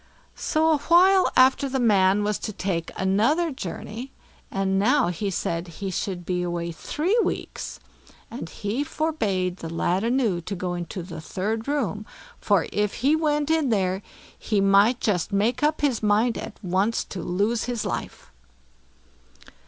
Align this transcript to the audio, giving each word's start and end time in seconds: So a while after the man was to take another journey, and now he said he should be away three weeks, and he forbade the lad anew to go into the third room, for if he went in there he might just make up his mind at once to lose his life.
So 0.33 0.71
a 0.71 0.77
while 0.79 1.29
after 1.35 1.69
the 1.69 1.79
man 1.79 2.23
was 2.23 2.39
to 2.39 2.51
take 2.51 2.89
another 2.97 3.51
journey, 3.51 4.11
and 4.49 4.79
now 4.79 5.09
he 5.09 5.29
said 5.29 5.67
he 5.67 5.91
should 5.91 6.25
be 6.25 6.41
away 6.41 6.71
three 6.71 7.15
weeks, 7.23 7.79
and 8.31 8.49
he 8.49 8.83
forbade 8.83 9.57
the 9.57 9.71
lad 9.71 10.03
anew 10.03 10.41
to 10.41 10.55
go 10.55 10.73
into 10.73 11.03
the 11.03 11.21
third 11.21 11.67
room, 11.67 12.07
for 12.39 12.65
if 12.73 13.01
he 13.05 13.15
went 13.15 13.51
in 13.51 13.69
there 13.69 14.01
he 14.39 14.59
might 14.59 14.99
just 14.99 15.31
make 15.31 15.61
up 15.61 15.81
his 15.81 16.01
mind 16.01 16.35
at 16.35 16.57
once 16.63 17.03
to 17.03 17.21
lose 17.21 17.65
his 17.65 17.85
life. 17.85 18.31